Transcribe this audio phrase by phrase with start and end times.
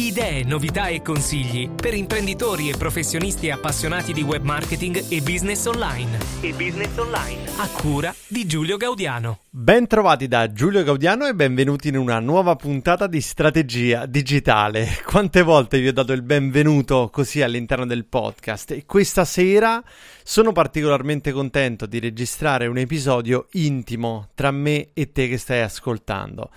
[0.00, 6.18] Idee, novità e consigli per imprenditori e professionisti appassionati di web marketing e business online.
[6.40, 7.42] E business online.
[7.58, 9.40] A cura di Giulio Gaudiano.
[9.50, 14.88] Ben trovati da Giulio Gaudiano e benvenuti in una nuova puntata di strategia digitale.
[15.04, 19.84] Quante volte vi ho dato il benvenuto così all'interno del podcast e questa sera
[20.24, 26.48] sono particolarmente contento di registrare un episodio intimo tra me e te che stai ascoltando.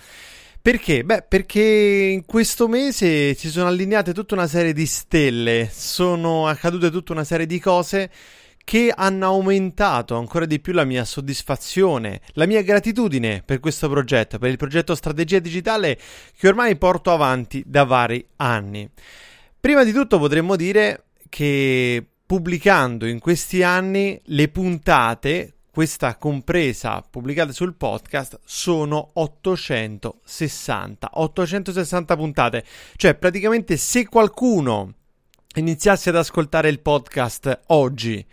[0.63, 1.03] Perché?
[1.03, 6.89] Beh, perché in questo mese si sono allineate tutta una serie di stelle, sono accadute
[6.89, 8.09] tutta una serie di cose
[8.63, 14.37] che hanno aumentato ancora di più la mia soddisfazione, la mia gratitudine per questo progetto,
[14.37, 15.99] per il progetto Strategia Digitale
[16.33, 18.89] che ormai porto avanti da vari anni.
[19.59, 27.51] Prima di tutto potremmo dire che pubblicando in questi anni le puntate questa compresa pubblicata
[27.51, 32.63] sul podcast sono 860 860 puntate.
[32.95, 34.93] Cioè praticamente se qualcuno
[35.55, 38.23] iniziasse ad ascoltare il podcast oggi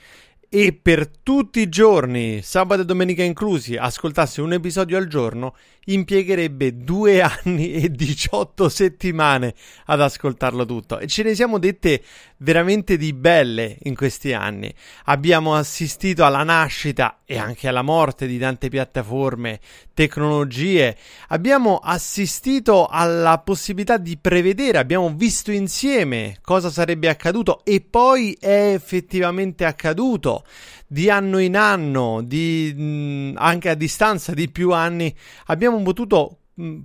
[0.50, 6.76] e per tutti i giorni, sabato e domenica inclusi, ascoltasse un episodio al giorno, impiegherebbe
[6.76, 9.54] due anni e 18 settimane
[9.86, 10.98] ad ascoltarlo tutto.
[10.98, 12.02] E ce ne siamo dette
[12.38, 14.72] veramente di belle in questi anni.
[15.04, 19.60] Abbiamo assistito alla nascita e anche alla morte di tante piattaforme,
[19.94, 20.96] tecnologie.
[21.28, 28.72] Abbiamo assistito alla possibilità di prevedere, abbiamo visto insieme cosa sarebbe accaduto e poi è
[28.74, 30.44] effettivamente accaduto
[30.92, 35.14] di anno in anno, di, anche a distanza di più anni,
[35.46, 36.38] abbiamo potuto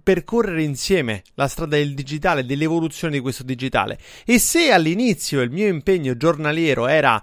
[0.03, 3.97] percorrere insieme la strada del digitale, dell'evoluzione di questo digitale.
[4.23, 7.19] E se all'inizio il mio impegno giornaliero era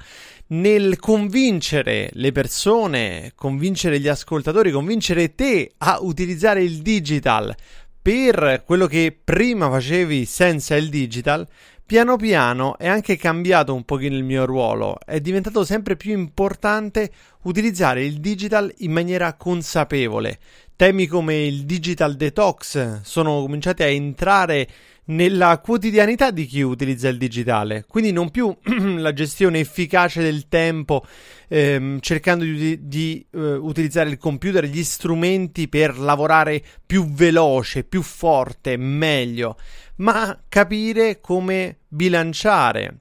[0.48, 7.54] nel convincere le persone, convincere gli ascoltatori, convincere te a utilizzare il digital
[8.02, 11.46] per quello che prima facevi senza il digital,
[11.92, 17.12] piano piano è anche cambiato un pochino il mio ruolo, è diventato sempre più importante
[17.42, 20.38] utilizzare il digital in maniera consapevole.
[20.74, 24.66] Temi come il digital detox sono cominciati a entrare
[25.06, 28.54] nella quotidianità di chi utilizza il digitale, quindi non più
[28.98, 31.04] la gestione efficace del tempo,
[31.48, 38.02] ehm, cercando di, di uh, utilizzare il computer, gli strumenti per lavorare più veloce, più
[38.02, 39.56] forte, meglio,
[39.96, 42.98] ma capire come bilanciare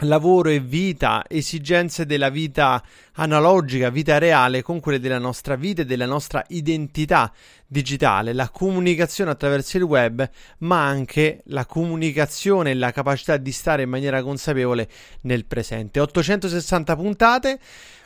[0.00, 2.82] lavoro e vita, esigenze della vita
[3.14, 7.32] analogica, vita reale, con quelle della nostra vita e della nostra identità
[7.66, 13.82] digitale, la comunicazione attraverso il web, ma anche la comunicazione e la capacità di stare
[13.82, 14.88] in maniera consapevole
[15.22, 16.00] nel presente.
[16.00, 17.60] 860 puntate.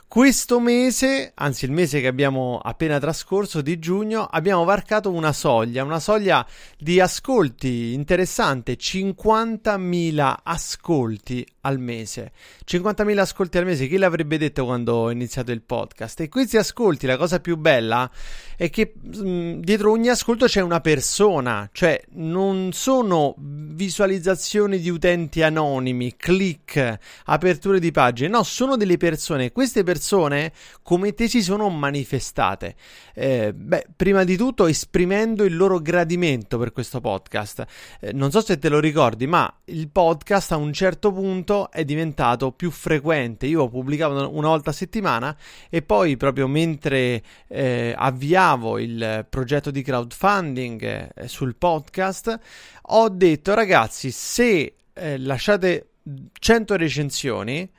[0.07, 5.83] Questo mese, anzi il mese che abbiamo appena trascorso di giugno, abbiamo varcato una soglia,
[5.83, 6.47] una soglia
[6.79, 12.33] di ascolti interessante, 50.000 ascolti al mese.
[12.67, 16.21] 50.000 ascolti al mese, chi l'avrebbe detto quando ho iniziato il podcast?
[16.21, 18.11] E questi ascolti, la cosa più bella
[18.57, 25.43] è che mh, dietro ogni ascolto c'è una persona, cioè non sono visualizzazioni di utenti
[25.43, 29.53] anonimi, click, aperture di pagine, no, sono delle persone.
[29.53, 30.53] Queste persone
[30.83, 32.77] come te si sono manifestate.
[33.15, 37.65] Eh, beh, prima di tutto esprimendo il loro gradimento per questo podcast.
[38.01, 41.85] Eh, non so se te lo ricordi, ma il podcast a un certo punto è
[41.85, 43.47] diventato più frequente.
[43.47, 45.37] Io pubblicavo una volta a settimana
[45.69, 50.83] e poi proprio mentre eh, avviavo il progetto di crowdfunding
[51.15, 52.39] eh, sul podcast
[52.83, 55.89] ho detto ragazzi se eh, lasciate
[56.39, 57.71] 100 recensioni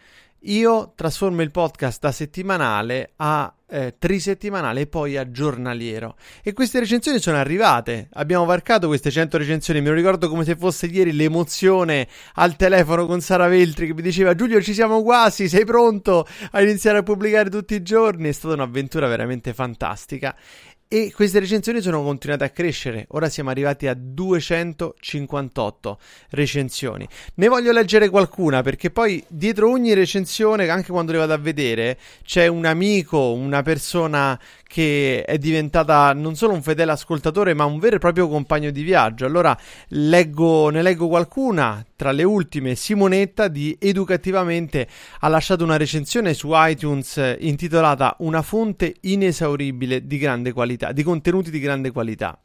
[0.46, 6.16] io trasformo il podcast da settimanale a eh, trisettimanale e poi a giornaliero.
[6.44, 8.10] E queste recensioni sono arrivate.
[8.14, 9.82] Abbiamo varcato queste 100 recensioni.
[9.82, 14.02] Me lo ricordo come se fosse ieri l'emozione al telefono con Sara Veltri che mi
[14.02, 18.30] diceva: Giulio, ci siamo quasi, sei pronto a iniziare a pubblicare tutti i giorni.
[18.30, 20.36] È stata un'avventura veramente fantastica.
[20.88, 26.00] E queste recensioni sono continuate a crescere, ora siamo arrivati a 258
[26.30, 27.08] recensioni.
[27.36, 31.98] Ne voglio leggere qualcuna perché poi dietro ogni recensione, anche quando le vado a vedere,
[32.24, 34.40] c'è un amico, una persona
[34.76, 38.84] che è diventata non solo un fedele ascoltatore, ma un vero e proprio compagno di
[38.84, 39.26] viaggio.
[39.26, 39.58] Allora
[39.90, 41.86] leggo, ne leggo qualcuna.
[41.96, 44.86] Tra le ultime, Simonetta di Educativamente
[45.22, 51.50] ha lasciato una recensione su iTunes intitolata Una fonte inesauribile di grande qualità, di contenuti
[51.50, 52.40] di grande qualità.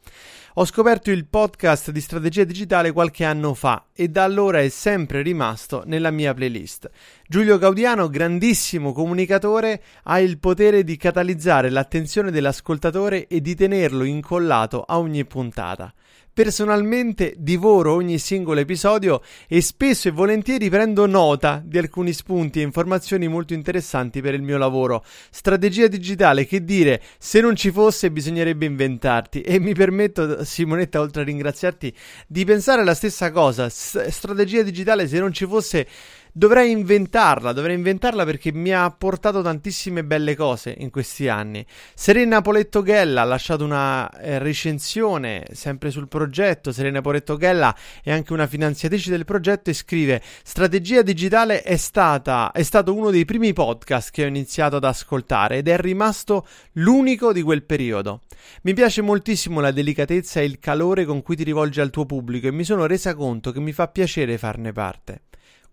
[0.55, 5.21] Ho scoperto il podcast di strategia digitale qualche anno fa e da allora è sempre
[5.21, 6.89] rimasto nella mia playlist.
[7.25, 14.83] Giulio Gaudiano, grandissimo comunicatore, ha il potere di catalizzare l'attenzione dell'ascoltatore e di tenerlo incollato
[14.83, 15.93] a ogni puntata.
[16.33, 22.63] Personalmente divoro ogni singolo episodio e spesso e volentieri prendo nota di alcuni spunti e
[22.63, 25.03] informazioni molto interessanti per il mio lavoro.
[25.29, 31.23] Strategia digitale, che dire, se non ci fosse bisognerebbe inventarti e mi permetto, Simonetta, oltre
[31.23, 31.93] a ringraziarti,
[32.27, 33.67] di pensare la stessa cosa.
[33.67, 35.85] S- strategia digitale, se non ci fosse
[36.31, 41.65] dovrei inventarla, dovrei inventarla perché mi ha portato tantissime belle cose in questi anni.
[41.93, 46.71] Serena Poletto Ghella ha lasciato una eh, recensione sempre sul progetto.
[46.71, 52.51] Serena Poletto Ghella è anche una finanziatrice del progetto e scrive: Strategia digitale è, stata,
[52.51, 57.33] è stato uno dei primi podcast che ho iniziato ad ascoltare ed è rimasto l'unico
[57.33, 58.21] di quel periodo.
[58.63, 62.47] Mi piace moltissimo la delicatezza e il calore con cui ti rivolgi al tuo pubblico
[62.47, 65.21] e mi sono resa conto che mi fa piacere farne parte.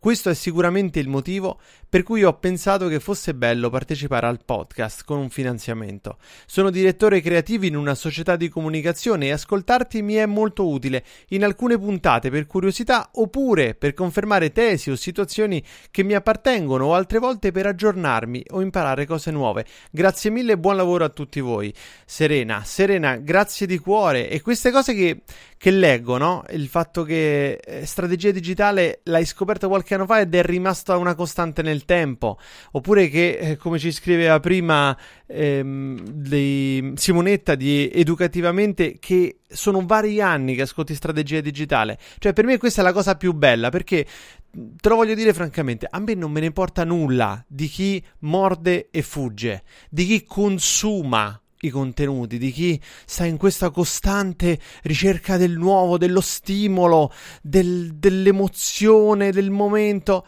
[0.00, 1.58] Questo è sicuramente il motivo
[1.88, 6.18] per cui ho pensato che fosse bello partecipare al podcast con un finanziamento.
[6.46, 11.42] Sono direttore creativo in una società di comunicazione e ascoltarti mi è molto utile in
[11.42, 17.18] alcune puntate per curiosità oppure per confermare tesi o situazioni che mi appartengono o altre
[17.18, 19.66] volte per aggiornarmi o imparare cose nuove.
[19.90, 21.74] Grazie mille e buon lavoro a tutti voi.
[22.06, 25.22] Serena, Serena, grazie di cuore e queste cose che,
[25.58, 26.44] che leggo, no?
[26.50, 31.16] Il fatto che eh, strategia digitale l'hai scoperta qualche anno fa ed è rimasta una
[31.16, 32.38] costante nel tempo,
[32.70, 34.96] oppure che, eh, come ci scriveva prima
[35.26, 41.98] ehm, di Simonetta di Educativamente, che sono vari anni che ascolti strategia digitale.
[42.18, 44.06] Cioè, per me questa è la cosa più bella, perché
[44.50, 48.88] te lo voglio dire francamente, a me non me ne importa nulla di chi morde
[48.92, 55.52] e fugge, di chi consuma i contenuti, di chi sta in questa costante ricerca del
[55.52, 57.12] nuovo, dello stimolo,
[57.42, 60.26] del, dell'emozione, del momento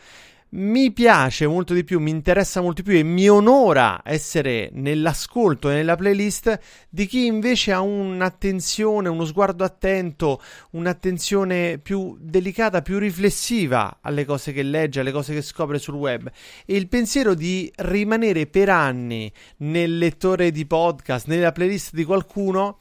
[0.50, 5.70] mi piace molto di più, mi interessa molto di più e mi onora essere nell'ascolto
[5.70, 6.58] e nella playlist
[6.88, 14.52] di chi invece ha un'attenzione, uno sguardo attento, un'attenzione più delicata, più riflessiva alle cose
[14.52, 16.28] che legge, alle cose che scopre sul web.
[16.66, 22.78] E il pensiero di rimanere per anni nel lettore di podcast, nella playlist di qualcuno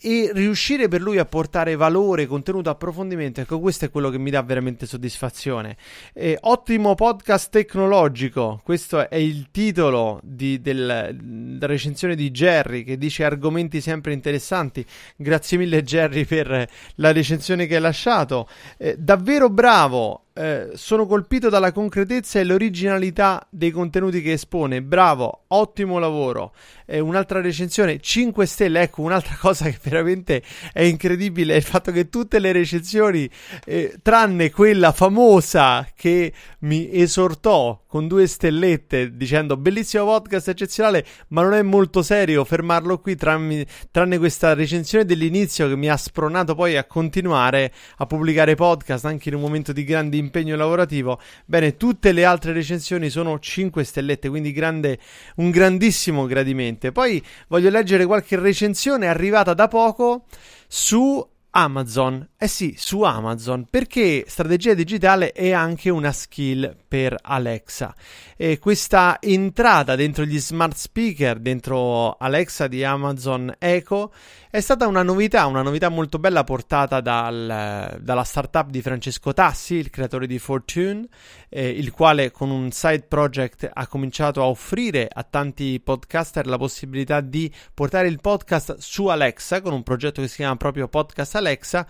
[0.00, 4.30] e riuscire per lui a portare valore, contenuto, approfondimento, ecco questo è quello che mi
[4.30, 5.76] dà veramente soddisfazione.
[6.12, 12.98] Eh, ottimo podcast tecnologico, questo è il titolo di, del, della recensione di Jerry che
[12.98, 14.84] dice argomenti sempre interessanti.
[15.16, 18.48] Grazie mille Jerry per la recensione che hai lasciato.
[18.76, 24.82] Eh, davvero bravo, eh, sono colpito dalla concretezza e l'originalità dei contenuti che espone.
[24.82, 26.52] Bravo, ottimo lavoro.
[26.84, 28.82] Eh, un'altra recensione, 5 stelle.
[28.82, 33.28] Ecco, un'altra cosa che veramente è incredibile è il fatto che tutte le recensioni,
[33.64, 41.40] eh, tranne quella famosa che mi esortò con due stellette dicendo bellissimo podcast eccezionale, ma
[41.40, 46.54] non è molto serio fermarlo qui tranne, tranne questa recensione dell'inizio che mi ha spronato
[46.54, 51.20] poi a continuare a pubblicare podcast anche in un momento di grande impegno lavorativo.
[51.44, 54.98] Bene, tutte le altre recensioni sono 5 stellette, quindi grande,
[55.36, 56.92] un grandissimo gradimento.
[56.92, 60.24] Poi voglio leggere qualche recensione arrivata da poco
[60.68, 62.28] su Amazon.
[62.36, 67.94] Eh sì, su Amazon, perché strategia digitale è anche una skill per Alexa.
[68.36, 74.12] E questa entrata dentro gli smart speaker, dentro Alexa di Amazon Echo,
[74.56, 79.74] è stata una novità, una novità molto bella portata dal, dalla startup di Francesco Tassi,
[79.74, 81.06] il creatore di Fortune,
[81.50, 86.56] eh, il quale con un side project ha cominciato a offrire a tanti podcaster la
[86.56, 91.34] possibilità di portare il podcast su Alexa con un progetto che si chiama proprio Podcast
[91.34, 91.86] Alexa.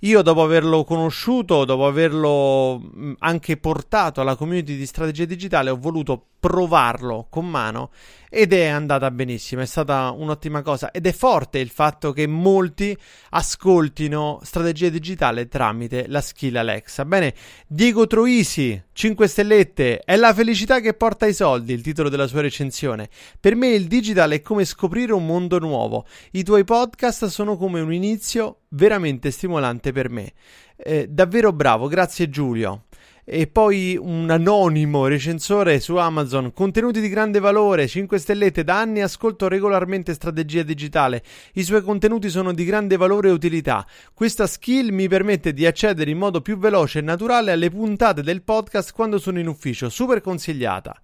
[0.00, 2.82] Io dopo averlo conosciuto, dopo averlo
[3.20, 7.90] anche portato alla community di strategia digitale, ho voluto provarlo con mano
[8.32, 12.96] ed è andata benissimo, è stata un'ottima cosa ed è forte il fatto che molti
[13.30, 17.04] ascoltino strategia digitale tramite la skill Alexa.
[17.04, 17.34] Bene,
[17.66, 22.40] Diego Troisi, 5 stellette, è la felicità che porta i soldi, il titolo della sua
[22.40, 23.08] recensione.
[23.40, 26.06] Per me il digital è come scoprire un mondo nuovo.
[26.30, 30.32] I tuoi podcast sono come un inizio veramente stimolante per me.
[30.76, 32.84] Eh, davvero bravo, grazie Giulio
[33.32, 39.02] e poi un anonimo recensore su Amazon, contenuti di grande valore, 5 stellette, da anni
[39.02, 41.22] ascolto regolarmente strategia digitale,
[41.52, 46.10] i suoi contenuti sono di grande valore e utilità, questa skill mi permette di accedere
[46.10, 50.20] in modo più veloce e naturale alle puntate del podcast quando sono in ufficio, super
[50.20, 51.00] consigliata.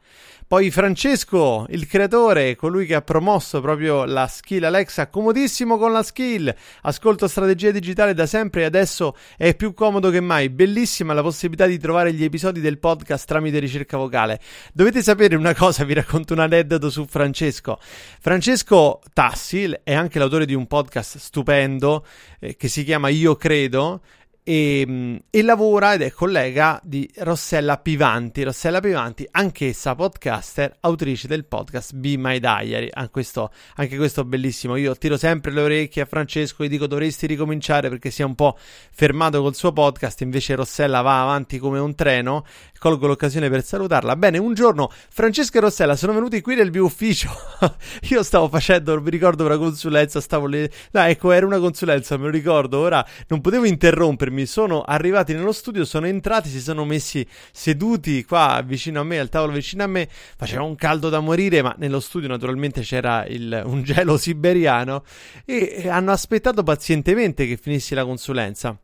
[0.48, 6.04] Poi Francesco, il creatore, colui che ha promosso proprio la skill Alexa, comodissimo con la
[6.04, 6.54] skill.
[6.82, 10.48] Ascolto strategia digitale da sempre e adesso è più comodo che mai.
[10.48, 14.38] Bellissima la possibilità di trovare gli episodi del podcast tramite ricerca vocale.
[14.72, 17.80] Dovete sapere una cosa, vi racconto un aneddoto su Francesco.
[18.20, 22.06] Francesco Tassi è anche l'autore di un podcast stupendo
[22.38, 24.00] eh, che si chiama Io Credo
[24.48, 28.44] e, ehm, e, lavora ed è collega di Rossella Pivanti.
[28.44, 32.88] Rossella Pivanti, anch'essa podcaster, autrice del podcast Be My Diary.
[32.92, 34.76] Anche questo, anche questo bellissimo.
[34.76, 38.36] Io tiro sempre le orecchie a Francesco e dico dovresti ricominciare perché si è un
[38.36, 38.56] po'
[38.92, 40.20] fermato col suo podcast.
[40.20, 42.44] Invece Rossella va avanti come un treno.
[42.78, 44.14] Colgo l'occasione per salutarla.
[44.14, 47.30] Bene, un giorno Francesco e Rossella sono venuti qui nel mio ufficio.
[48.10, 50.20] Io stavo facendo, non mi ricordo, una consulenza.
[50.20, 50.70] Stavo lì.
[50.92, 52.78] No, ecco, era una consulenza, me lo ricordo.
[52.78, 58.24] Ora non potevo interrompermi fermi, sono arrivati nello studio, sono entrati, si sono messi seduti
[58.24, 61.74] qua vicino a me, al tavolo vicino a me, faceva un caldo da morire, ma
[61.78, 65.02] nello studio naturalmente c'era il, un gelo siberiano
[65.46, 68.78] e hanno aspettato pazientemente che finissi la consulenza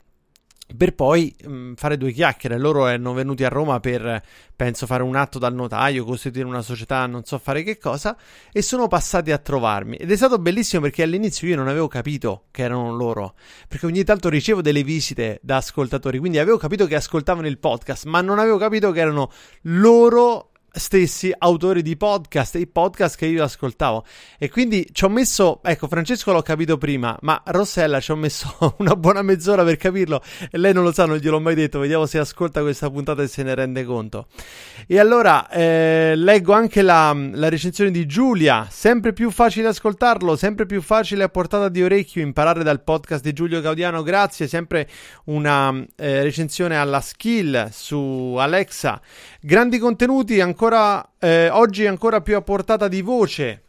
[0.76, 2.58] per poi mh, mm, fare due chiacchiere.
[2.58, 4.22] Loro erano venuti a Roma per,
[4.54, 8.16] penso, fare un atto dal notaio, costituire una società, non so fare che cosa,
[8.52, 9.96] e sono passati a trovarmi.
[9.96, 13.34] Ed è stato bellissimo perché all'inizio io non avevo capito che erano loro,
[13.68, 18.04] perché ogni tanto ricevo delle visite da ascoltatori, quindi avevo capito che ascoltavano il podcast,
[18.06, 19.30] ma non avevo capito che erano
[19.62, 24.04] loro stessi autori di podcast, i podcast che io ascoltavo.
[24.38, 28.74] E quindi ci ho messo, ecco, Francesco l'ho capito prima, ma Rossella ci ho messo
[28.78, 31.78] una buona mezz'ora per capirlo e lei non lo sa, non gliel'ho mai detto.
[31.78, 34.26] Vediamo se ascolta questa puntata e se ne rende conto.
[34.86, 38.66] E allora eh, leggo anche la, la, recensione di Giulia.
[38.70, 43.32] Sempre più facile ascoltarlo, sempre più facile a portata di orecchio imparare dal podcast di
[43.32, 44.02] Giulio Gaudiano.
[44.02, 44.88] Grazie, sempre
[45.24, 49.00] una eh, recensione alla skill su Alexa.
[49.40, 53.64] Grandi contenuti ancora ancora, eh, oggi ancora più a portata di voce.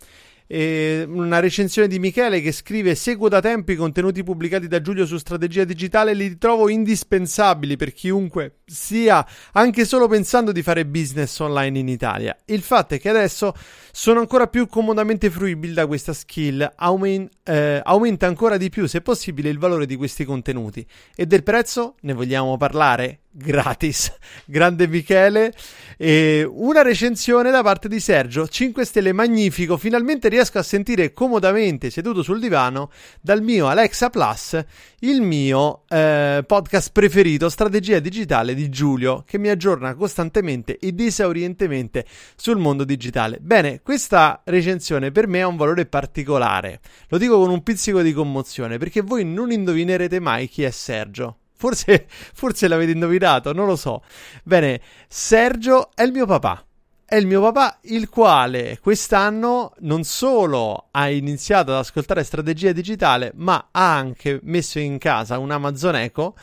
[0.45, 5.05] E una recensione di Michele che scrive: Seguo da tempo i contenuti pubblicati da Giulio
[5.05, 11.39] su strategia digitale, li trovo indispensabili per chiunque stia anche solo pensando di fare business
[11.39, 12.35] online in Italia.
[12.45, 13.53] Il fatto è che adesso
[13.91, 19.01] sono ancora più comodamente fruibili da questa skill, Aumen- eh, aumenta ancora di più, se
[19.01, 20.85] possibile, il valore di questi contenuti.
[21.15, 23.19] E del prezzo ne vogliamo parlare?
[23.33, 24.13] gratis.
[24.45, 25.53] Grande Michele.
[25.97, 28.47] E una recensione da parte di Sergio.
[28.47, 29.75] 5 stelle magnifico.
[29.77, 34.63] Finalmente riesco a sentire comodamente seduto sul divano dal mio Alexa Plus
[34.99, 42.05] il mio eh, podcast preferito, Strategia Digitale di Giulio, che mi aggiorna costantemente ed esaurientemente
[42.35, 43.37] sul mondo digitale.
[43.39, 46.81] Bene, questa recensione per me ha un valore particolare.
[47.09, 51.37] Lo dico con un pizzico di commozione perché voi non indovinerete mai chi è Sergio.
[51.55, 54.03] Forse, forse l'avete indovinato, non lo so.
[54.43, 56.65] Bene, Sergio è il mio papà.
[57.13, 63.33] È il mio papà, il quale quest'anno non solo ha iniziato ad ascoltare strategia digitale,
[63.35, 66.35] ma ha anche messo in casa un Amazon Echo.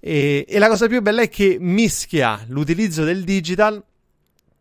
[0.00, 3.80] E, e la cosa più bella è che mischia l'utilizzo del digital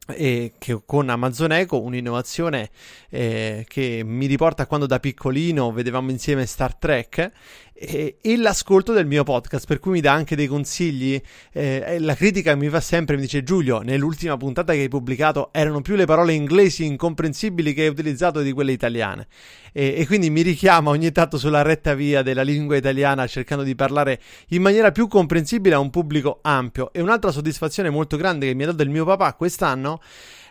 [0.07, 2.69] e che con Amazon Echo, un'innovazione
[3.09, 7.31] eh, che mi riporta quando da piccolino vedevamo insieme Star Trek
[7.77, 11.21] e, e, l'ascolto del mio podcast, per cui mi dà anche dei consigli.
[11.51, 15.81] Eh, la critica mi fa sempre, mi dice Giulio, nell'ultima puntata che hai pubblicato erano
[15.81, 19.27] più le parole inglesi incomprensibili che hai utilizzato di quelle italiane.
[19.73, 23.75] E, e quindi mi richiama ogni tanto sulla retta via della lingua italiana cercando di
[23.75, 26.93] parlare in maniera più comprensibile a un pubblico ampio.
[26.93, 29.99] E un'altra soddisfazione molto grande che mi ha dato il mio papà quest'anno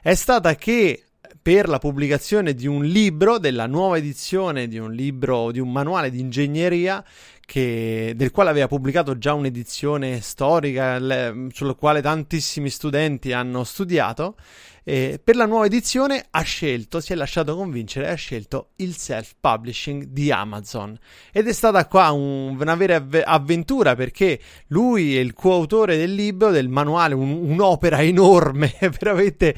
[0.03, 1.05] è stata che
[1.45, 6.09] per la pubblicazione di un libro, della nuova edizione di un libro, di un manuale
[6.09, 7.05] di ingegneria
[7.45, 14.37] che, del quale aveva pubblicato già un'edizione storica le, sulla quale tantissimi studenti hanno studiato
[14.85, 20.05] eh, per la nuova edizione ha scelto, si è lasciato convincere, ha scelto il self-publishing
[20.05, 20.97] di Amazon.
[21.33, 24.39] Ed è stata qua un, una vera avve- avventura perché
[24.69, 29.57] lui è il coautore del libro, del manuale, un, un'opera enorme, veramente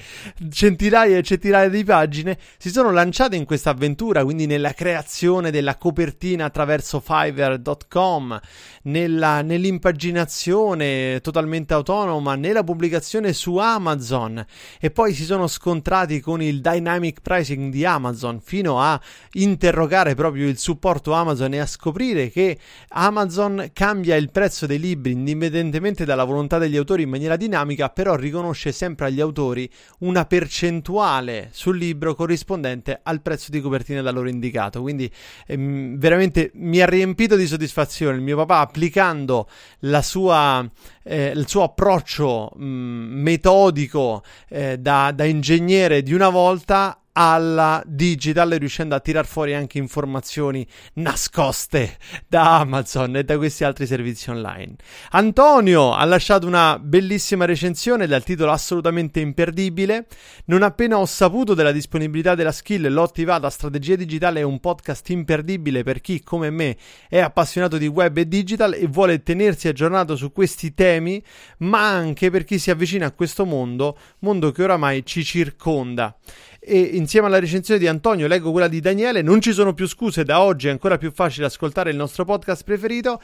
[0.48, 5.76] centinaia e centinaia di pagine, si sono lanciate in questa avventura, quindi nella creazione della
[5.76, 8.40] copertina attraverso Fiverr.com,
[8.82, 14.44] nella, nell'impaginazione totalmente autonoma, nella pubblicazione su Amazon
[14.78, 19.00] e poi si sono scontrati con il dynamic pricing di Amazon fino a
[19.32, 22.56] interrogare proprio il supporto Amazon e a scoprire che
[22.90, 28.14] Amazon cambia il prezzo dei libri indipendentemente dalla volontà degli autori in maniera dinamica, però
[28.14, 29.68] riconosce sempre agli autori
[30.00, 34.82] una percentuale sul libro corrispondente al prezzo di copertina da loro indicato.
[34.82, 35.10] Quindi
[35.46, 39.48] ehm, veramente mi ha riempito di soddisfazione il mio papà applicando
[39.80, 40.68] la sua
[41.06, 48.50] eh, il suo approccio mh, metodico eh, da, da ingegnere di una volta alla digital
[48.50, 51.96] riuscendo a tirar fuori anche informazioni nascoste
[52.28, 54.76] da Amazon e da questi altri servizi online.
[55.12, 60.06] Antonio ha lasciato una bellissima recensione dal titolo assolutamente imperdibile.
[60.46, 63.48] Non appena ho saputo della disponibilità della skill l'ho attivata.
[63.48, 66.76] Strategia digitale è un podcast imperdibile per chi come me
[67.08, 71.22] è appassionato di web e digital e vuole tenersi aggiornato su questi temi,
[71.58, 76.14] ma anche per chi si avvicina a questo mondo, mondo che oramai ci circonda
[76.66, 79.22] e insieme alla recensione di Antonio leggo quella di Daniele.
[79.22, 82.64] Non ci sono più scuse, da oggi è ancora più facile ascoltare il nostro podcast
[82.64, 83.20] preferito.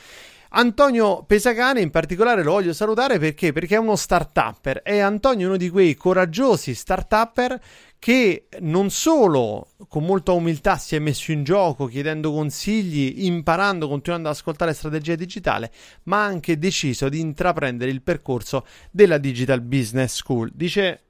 [0.55, 3.53] Antonio Pesacane in particolare lo voglio salutare perché?
[3.53, 4.83] Perché è uno start-upper.
[4.83, 7.61] È Antonio uno di quei coraggiosi start-upper
[7.99, 14.29] che non solo con molta umiltà si è messo in gioco chiedendo consigli, imparando, continuando
[14.29, 15.73] ad ascoltare strategia digitale,
[16.05, 20.51] ma ha anche deciso di intraprendere il percorso della Digital Business School.
[20.55, 21.05] Dice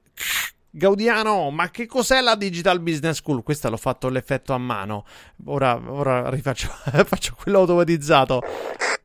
[0.75, 3.43] Gaudiano, ma che cos'è la Digital Business School?
[3.43, 5.05] Questa l'ho fatto l'effetto a mano.
[5.45, 6.67] Ora, ora rifaccio
[7.05, 8.41] faccio quello automatizzato.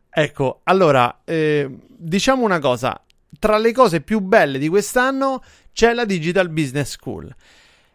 [0.08, 2.98] Ecco, allora, eh, diciamo una cosa.
[3.38, 7.36] Tra le cose più belle di quest'anno c'è la Digital Business School.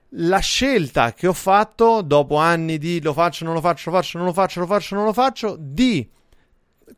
[0.10, 4.18] La scelta che ho fatto dopo anni di lo faccio, non lo faccio, lo faccio,
[4.20, 6.08] non lo faccio, lo faccio, non lo faccio, di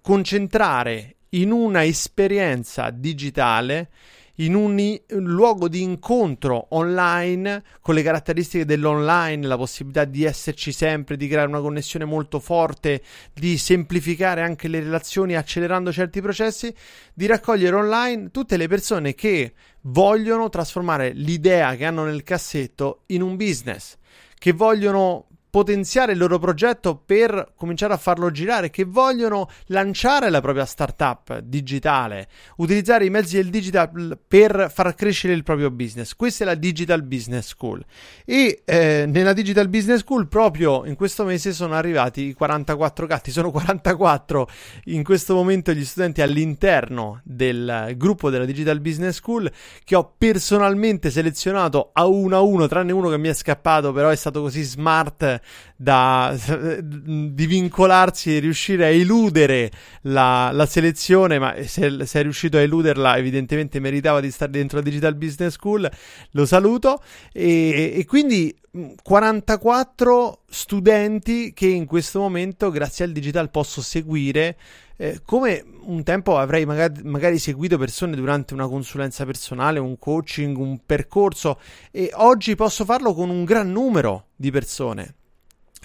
[0.02, 3.90] concentrare in una esperienza digitale
[4.36, 11.16] in un luogo di incontro online con le caratteristiche dell'online, la possibilità di esserci sempre,
[11.16, 13.02] di creare una connessione molto forte,
[13.34, 16.74] di semplificare anche le relazioni accelerando certi processi,
[17.14, 23.22] di raccogliere online tutte le persone che vogliono trasformare l'idea che hanno nel cassetto in
[23.22, 23.98] un business,
[24.38, 30.42] che vogliono potenziare il loro progetto per cominciare a farlo girare, che vogliono lanciare la
[30.42, 36.14] propria startup digitale, utilizzare i mezzi del digital per far crescere il proprio business.
[36.14, 37.82] Questa è la Digital Business School.
[38.26, 43.32] E eh, nella Digital Business School proprio in questo mese sono arrivati i 44 gatti,
[43.32, 44.50] sono 44
[44.88, 49.50] in questo momento gli studenti all'interno del gruppo della Digital Business School
[49.86, 54.10] che ho personalmente selezionato a uno a uno, tranne uno che mi è scappato, però
[54.10, 55.44] è stato così smart
[55.76, 56.36] da,
[56.82, 62.62] di vincolarsi e riuscire a eludere la, la selezione, ma se, se, è riuscito a
[62.62, 65.90] eluderla evidentemente meritava di stare dentro la Digital Business School,
[66.32, 68.56] lo saluto e, e quindi
[69.02, 74.58] 44 studenti che in questo momento grazie al digital posso seguire
[74.98, 80.58] eh, come un tempo avrei magari, magari, seguito persone durante una consulenza personale, un coaching,
[80.58, 81.60] un percorso
[81.92, 85.16] e oggi posso farlo con un gran numero di persone.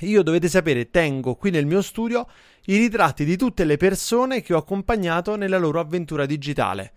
[0.00, 2.26] Io dovete sapere, tengo qui nel mio studio
[2.66, 6.92] i ritratti di tutte le persone che ho accompagnato nella loro avventura digitale.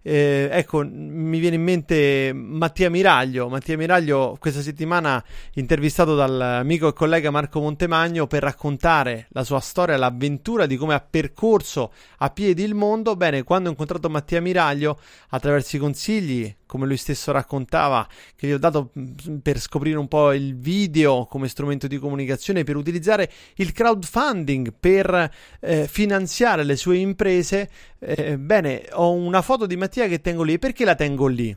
[0.00, 3.48] Eh, ecco, mi viene in mente Mattia Miraglio.
[3.48, 5.22] Mattia Miraglio questa settimana
[5.54, 11.00] intervistato dall'amico e collega Marco Montemagno per raccontare la sua storia, l'avventura di come ha
[11.00, 13.16] percorso a piedi il mondo.
[13.16, 14.98] Bene, quando ho incontrato Mattia Miraglio,
[15.30, 20.06] attraverso i consigli come lui stesso raccontava, che gli ho dato mm, per scoprire un
[20.06, 26.76] po' il video come strumento di comunicazione, per utilizzare il crowdfunding per eh, finanziare le
[26.76, 27.70] sue imprese.
[27.98, 30.58] Eh, bene, ho una foto di Mattia che tengo lì.
[30.58, 31.56] Perché la tengo lì?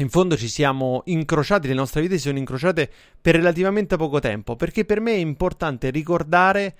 [0.00, 2.88] in fondo ci siamo incrociati, le nostre vite si sono incrociate
[3.20, 6.76] per relativamente poco tempo, perché per me è importante ricordare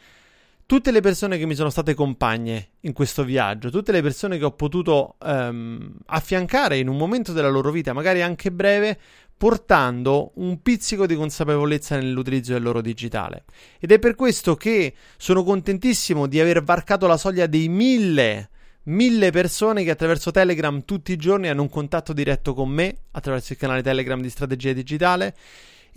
[0.68, 4.44] tutte le persone che mi sono state compagne in questo viaggio, tutte le persone che
[4.44, 8.98] ho potuto um, affiancare in un momento della loro vita, magari anche breve,
[9.35, 13.44] portando un pizzico di consapevolezza nell'utilizzo del loro digitale.
[13.81, 18.50] Ed è per questo che sono contentissimo di aver varcato la soglia dei mille
[18.88, 23.52] mille persone che attraverso Telegram tutti i giorni hanno un contatto diretto con me attraverso
[23.54, 25.35] il canale Telegram di Strategia Digitale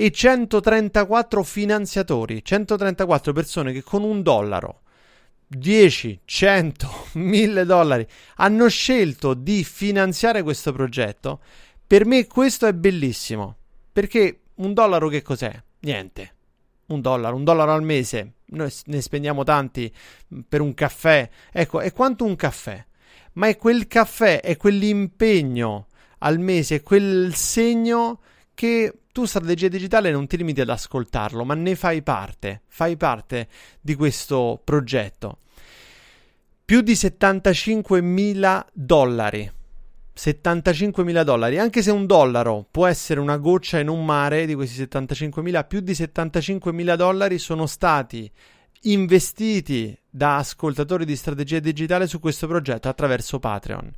[0.01, 4.81] e 134 finanziatori, 134 persone che con un dollaro,
[5.45, 11.39] 10, 100, 1000 dollari hanno scelto di finanziare questo progetto.
[11.85, 13.57] Per me questo è bellissimo,
[13.93, 15.53] perché un dollaro che cos'è?
[15.81, 16.33] Niente.
[16.87, 18.37] Un dollaro, un dollaro al mese.
[18.45, 19.93] Noi ne spendiamo tanti
[20.49, 21.29] per un caffè.
[21.51, 22.83] Ecco, è quanto un caffè.
[23.33, 28.19] Ma è quel caffè, è quell'impegno al mese, è quel segno
[28.55, 33.47] che tu strategia digitale non ti limiti ad ascoltarlo, ma ne fai parte, fai parte
[33.79, 35.37] di questo progetto.
[36.63, 39.51] Più di 75.000 dollari.
[40.15, 44.81] 75.000 dollari, anche se un dollaro può essere una goccia in un mare di questi
[44.83, 48.31] 75.000, più di 75.000 dollari sono stati
[48.83, 53.91] investiti da ascoltatori di strategia digitale su questo progetto attraverso Patreon.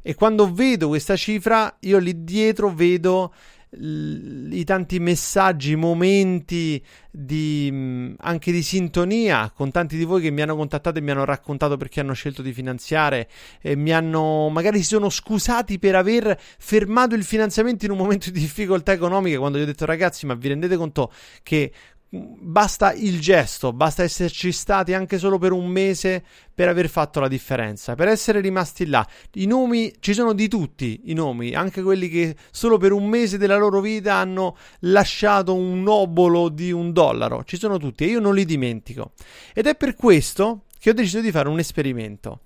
[0.00, 3.32] E quando vedo questa cifra, io lì dietro vedo
[3.70, 10.40] i tanti messaggi, momenti di, mm, anche di sintonia con tanti di voi che mi
[10.40, 13.28] hanno contattato e mi hanno raccontato perché hanno scelto di finanziare
[13.60, 18.30] e mi hanno magari si sono scusati per aver fermato il finanziamento in un momento
[18.30, 21.72] di difficoltà economica quando gli ho detto ragazzi ma vi rendete conto che
[22.10, 27.28] basta il gesto, basta esserci stati anche solo per un mese per aver fatto la
[27.28, 29.06] differenza, per essere rimasti là.
[29.34, 33.36] I nomi ci sono di tutti, i nomi, anche quelli che solo per un mese
[33.36, 38.20] della loro vita hanno lasciato un obolo di un dollaro, ci sono tutti e io
[38.20, 39.12] non li dimentico.
[39.52, 42.40] Ed è per questo che ho deciso di fare un esperimento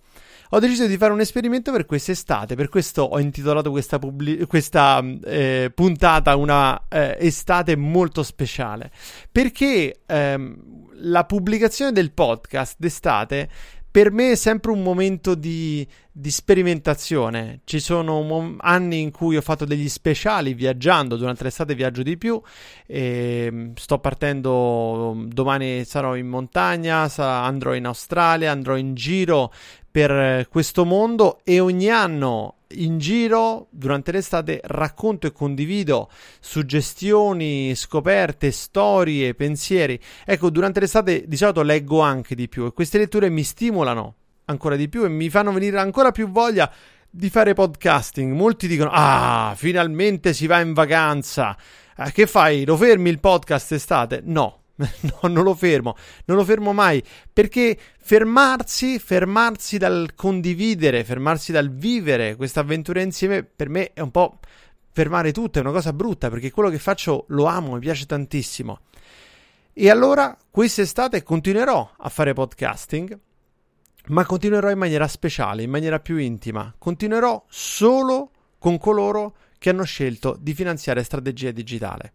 [0.54, 5.02] ho deciso di fare un esperimento per quest'estate, per questo ho intitolato questa, pubblic- questa
[5.24, 8.90] eh, puntata una eh, estate molto speciale,
[9.30, 13.48] perché ehm, la pubblicazione del podcast d'estate
[13.92, 17.60] per me è sempre un momento di, di sperimentazione.
[17.64, 22.16] Ci sono mo- anni in cui ho fatto degli speciali viaggiando, durante l'estate viaggio di
[22.16, 22.40] più.
[22.86, 29.52] E sto partendo domani sarò in montagna, andrò in Australia, andrò in giro
[29.90, 38.50] per questo mondo e ogni anno in giro durante l'estate racconto e condivido suggestioni, scoperte,
[38.50, 39.98] storie, pensieri.
[40.24, 44.14] Ecco, durante l'estate di solito leggo anche di più e queste letture mi stimolano
[44.46, 46.72] ancora di più e mi fanno venire ancora più voglia
[47.08, 48.32] di fare podcasting.
[48.32, 51.56] Molti dicono: "Ah, finalmente si va in vacanza".
[51.96, 52.64] Eh, che fai?
[52.64, 54.22] Lo fermi il podcast estate?
[54.24, 61.52] No, no, non lo fermo, non lo fermo mai, perché fermarsi, fermarsi dal condividere, fermarsi
[61.52, 64.38] dal vivere questa avventura insieme, per me è un po'
[64.92, 68.80] fermare tutto, è una cosa brutta, perché quello che faccio lo amo, mi piace tantissimo.
[69.72, 73.18] E allora quest'estate continuerò a fare podcasting,
[74.08, 76.74] ma continuerò in maniera speciale, in maniera più intima.
[76.76, 82.14] Continuerò solo con coloro che hanno scelto di finanziare strategia digitale.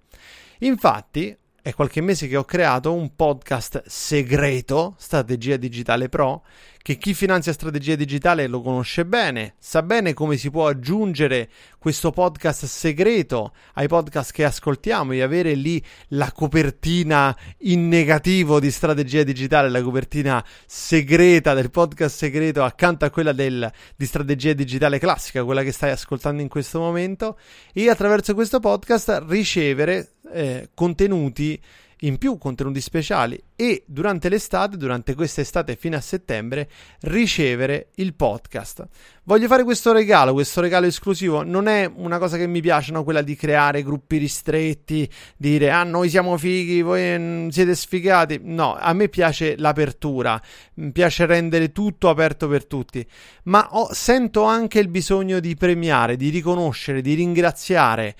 [0.59, 1.35] Infatti,
[1.67, 6.43] è qualche mese che ho creato un podcast segreto, Strategia Digitale Pro,
[6.82, 12.12] che chi finanzia strategia digitale lo conosce bene, sa bene come si può aggiungere questo
[12.12, 19.23] podcast segreto ai podcast che ascoltiamo e avere lì la copertina in negativo di strategia
[19.23, 25.43] digitale, la copertina segreta del podcast segreto accanto a quella del, di strategia digitale classica,
[25.43, 27.38] quella che stai ascoltando in questo momento,
[27.73, 31.59] e attraverso questo podcast ricevere eh, contenuti
[32.01, 36.69] in più contenuti speciali e durante l'estate, durante quest'estate fino a settembre,
[37.01, 38.85] ricevere il podcast.
[39.23, 41.43] Voglio fare questo regalo, questo regalo esclusivo.
[41.43, 43.03] Non è una cosa che mi piace, no?
[43.03, 48.41] quella di creare gruppi ristretti, dire ah, noi siamo fighi, voi siete sfigati.
[48.43, 50.39] No, a me piace l'apertura,
[50.75, 53.05] mi piace rendere tutto aperto per tutti,
[53.43, 58.15] ma ho, sento anche il bisogno di premiare, di riconoscere, di ringraziare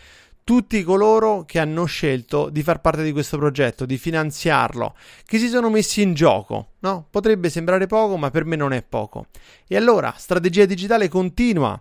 [0.48, 5.50] tutti coloro che hanno scelto di far parte di questo progetto, di finanziarlo, che si
[5.50, 6.76] sono messi in gioco.
[6.80, 7.06] No?
[7.10, 9.26] Potrebbe sembrare poco, ma per me non è poco.
[9.68, 11.78] E allora, Strategia Digitale continua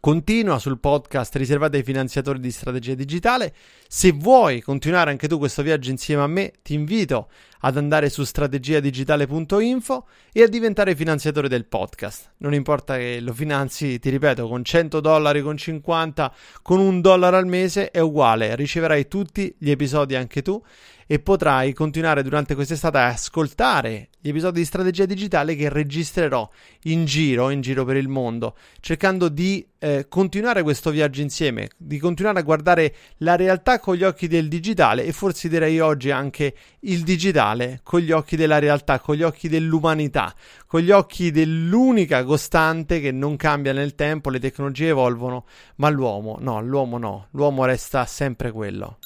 [0.00, 3.54] continua sul podcast riservato ai finanziatori di strategia digitale.
[3.88, 7.28] Se vuoi continuare anche tu questo viaggio insieme a me, ti invito
[7.66, 12.34] ad andare su strategiadigitale.info e a diventare finanziatore del podcast.
[12.38, 17.36] Non importa che lo finanzi, ti ripeto, con 100 dollari, con 50, con un dollaro
[17.36, 20.62] al mese, è uguale, riceverai tutti gli episodi anche tu
[21.08, 26.48] e potrai continuare durante quest'estate a ascoltare gli episodi di strategia digitale che registrerò
[26.84, 31.98] in giro, in giro per il mondo, cercando di eh, continuare questo viaggio insieme, di
[31.98, 36.54] continuare a guardare la realtà con gli occhi del digitale e forse direi oggi anche
[36.80, 40.34] il digitale con gli occhi della realtà, con gli occhi dell'umanità,
[40.66, 45.44] con gli occhi dell'unica costante che non cambia nel tempo, le tecnologie evolvono,
[45.76, 48.98] ma l'uomo no, l'uomo no, l'uomo resta sempre quello.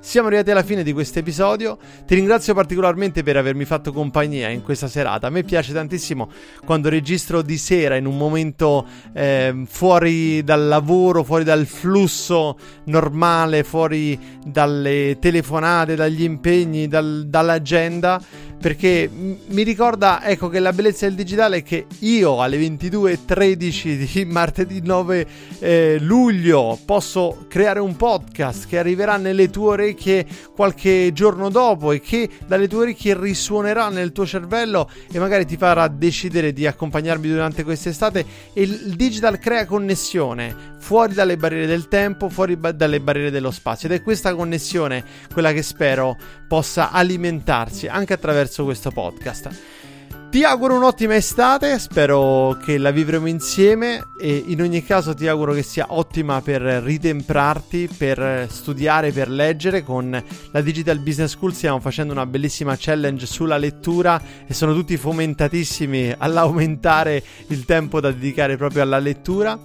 [0.00, 1.78] Siamo arrivati alla fine di questo episodio.
[2.06, 5.26] Ti ringrazio particolarmente per avermi fatto compagnia in questa serata.
[5.26, 6.30] A me piace tantissimo
[6.64, 13.62] quando registro di sera in un momento eh, fuori dal lavoro, fuori dal flusso normale,
[13.62, 18.20] fuori dalle telefonate, dagli impegni, dal, dall'agenda
[18.60, 24.24] perché mi ricorda ecco che la bellezza del digitale è che io alle 22.13 di
[24.30, 25.26] martedì 9
[25.60, 32.00] eh, luglio posso creare un podcast che arriverà nelle tue orecchie qualche giorno dopo e
[32.00, 37.28] che dalle tue orecchie risuonerà nel tuo cervello e magari ti farà decidere di accompagnarmi
[37.28, 38.24] durante quest'estate.
[38.52, 43.50] E il digital crea connessione fuori dalle barriere del tempo, fuori ba- dalle barriere dello
[43.50, 43.88] spazio.
[43.88, 49.78] Ed è questa connessione quella che spero possa alimentarsi anche attraverso questo podcast.
[50.30, 55.52] Ti auguro un'ottima estate, spero che la vivremo insieme e in ogni caso ti auguro
[55.52, 59.82] che sia ottima per ritemprarti, per studiare, per leggere.
[59.82, 64.96] Con la Digital Business School stiamo facendo una bellissima challenge sulla lettura e sono tutti
[64.96, 69.58] fomentatissimi all'aumentare il tempo da dedicare proprio alla lettura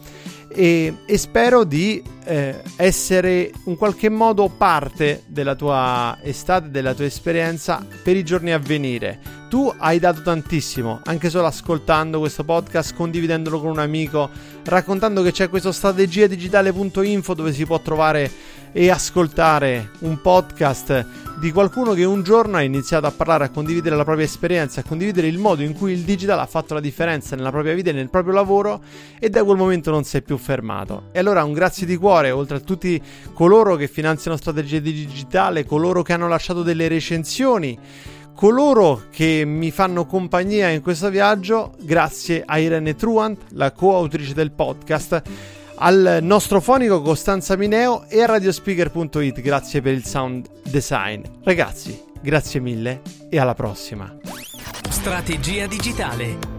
[0.56, 7.06] e, e spero di eh, essere in qualche modo parte della tua estate, della tua
[7.06, 9.20] esperienza per i giorni a venire.
[9.50, 14.30] Tu hai dato tantissimo, anche solo ascoltando questo podcast, condividendolo con un amico,
[14.66, 18.32] raccontando che c'è questo strategiadigitale.info dove si può trovare
[18.72, 21.06] e ascoltare un podcast
[21.40, 24.84] di qualcuno che un giorno ha iniziato a parlare, a condividere la propria esperienza, a
[24.84, 27.94] condividere il modo in cui il digital ha fatto la differenza nella propria vita e
[27.94, 28.82] nel proprio lavoro
[29.20, 31.10] e da quel momento non si è più fermato.
[31.12, 33.02] E allora un grazie di cuore, oltre a tutti
[33.34, 37.78] coloro che finanziano strategie digitale, coloro che hanno lasciato delle recensioni
[38.36, 44.52] coloro che mi fanno compagnia in questo viaggio, grazie a Irene Truant, la co-autrice del
[44.52, 45.22] podcast
[45.78, 49.42] al nostro fonico Costanza Mineo e a radiospeaker.it.
[49.42, 51.22] Grazie per il sound design.
[51.44, 54.14] Ragazzi, grazie mille e alla prossima.
[54.90, 56.54] Strategia digitale.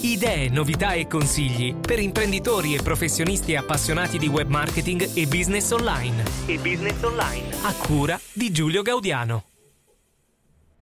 [0.00, 6.22] Idee, novità e consigli per imprenditori e professionisti appassionati di web marketing e business online.
[6.46, 7.48] E business online.
[7.62, 9.53] A cura di Giulio Gaudiano.